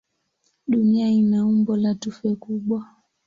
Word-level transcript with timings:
Dunia 0.67 1.09
ina 1.09 1.45
umbo 1.45 1.75
la 1.77 1.95
tufe 2.01 2.35
kubwa. 2.35 2.79